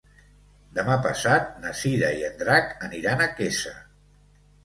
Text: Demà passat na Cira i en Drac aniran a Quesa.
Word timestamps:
Demà 0.77 0.95
passat 1.07 1.51
na 1.65 1.73
Cira 1.81 2.09
i 2.21 2.25
en 2.29 2.41
Drac 2.41 2.73
aniran 2.89 3.21
a 3.21 3.27
Quesa. 3.41 3.77